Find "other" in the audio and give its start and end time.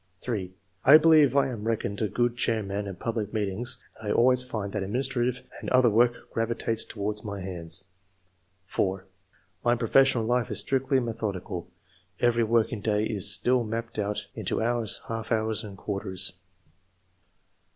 5.69-5.91